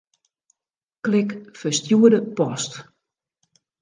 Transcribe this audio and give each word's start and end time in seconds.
Klik 1.09 1.35
Ferstjoerde 1.59 2.23
post. 2.41 2.81